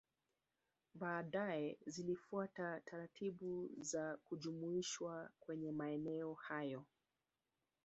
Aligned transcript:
Baadae 0.95 1.77
zilifuata 1.87 2.79
taratibu 2.85 3.69
za 3.79 4.17
kujumuishwa 4.17 5.29
kwenye 5.39 5.71
maeneo 5.71 6.33
hayo 6.33 6.85